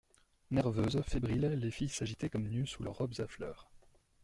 [0.49, 3.69] Nerveuses, fébriles, les filles s'agitaient comme nues sous leurs robes à fleurs.